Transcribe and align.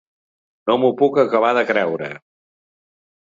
No 0.69 0.77
m’ho 0.83 0.89
puc 1.01 1.19
acabar 1.23 1.51
de 1.57 1.63
creure. 1.73 2.09